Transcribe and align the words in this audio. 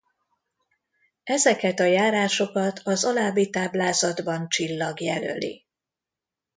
Ezeket 1.23 1.79
a 1.79 1.83
járásokat 1.83 2.79
az 2.83 3.05
alábbi 3.05 3.49
táblázatban 3.49 4.49
csillag 4.49 5.01
jelöli. 5.01 5.65